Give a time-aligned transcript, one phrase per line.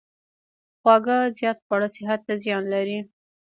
[0.79, 2.99] خواږه زیات خوړل صحت ته زیان لري.